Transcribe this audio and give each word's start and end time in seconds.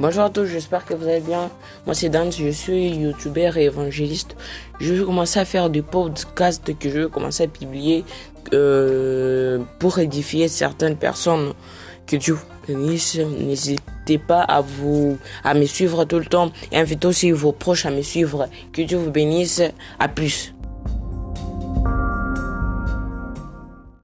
Bonjour 0.00 0.22
à 0.22 0.30
tous, 0.30 0.46
j'espère 0.46 0.84
que 0.84 0.94
vous 0.94 1.08
allez 1.08 1.18
bien. 1.18 1.50
Moi 1.84 1.92
c'est 1.92 2.08
Dan, 2.08 2.30
je 2.30 2.50
suis 2.50 2.90
youtubeur 2.90 3.56
et 3.56 3.64
évangéliste. 3.64 4.36
Je 4.78 4.94
vais 4.94 5.04
commencer 5.04 5.40
à 5.40 5.44
faire 5.44 5.70
des 5.70 5.82
podcasts 5.82 6.78
que 6.78 6.88
je 6.88 7.00
vais 7.00 7.10
commencer 7.10 7.42
à 7.42 7.48
publier 7.48 8.04
euh, 8.52 9.58
pour 9.80 9.98
édifier 9.98 10.46
certaines 10.46 10.96
personnes. 10.96 11.52
Que 12.06 12.14
Dieu 12.14 12.38
bénisse. 12.68 13.18
N'hésitez 13.18 14.18
pas 14.18 14.42
à 14.42 14.60
vous 14.60 15.18
à 15.42 15.54
me 15.54 15.66
suivre 15.66 16.04
tout 16.04 16.20
le 16.20 16.26
temps 16.26 16.52
et 16.70 16.78
invitez 16.78 17.08
aussi 17.08 17.32
vos 17.32 17.50
proches 17.50 17.84
à 17.84 17.90
me 17.90 18.02
suivre. 18.02 18.48
Que 18.72 18.82
Dieu 18.82 18.98
vous 18.98 19.10
bénisse. 19.10 19.62
À 19.98 20.06
plus. 20.06 20.54